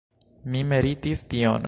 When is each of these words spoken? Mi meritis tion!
Mi 0.55 0.63
meritis 0.71 1.23
tion! 1.35 1.59